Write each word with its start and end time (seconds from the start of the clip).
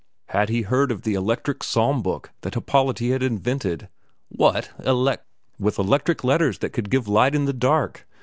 Had 0.29 0.49
he 0.49 0.63
heard 0.63 0.91
of 0.91 1.03
the 1.03 1.13
electric 1.13 1.61
psalm 1.63 2.01
book 2.01 2.31
that 2.41 2.55
Happolati 2.55 3.11
had 3.11 3.21
invented? 3.21 3.87
"What? 4.29 4.71
Elec" 4.79 5.19
"With 5.65 5.77
electric 5.77 6.23
letters 6.23 6.57
that 6.57 6.73
could 6.73 6.89
give 6.89 7.07
light 7.07 7.35
in 7.35 7.45
the 7.45 7.53
dark! 7.53 8.07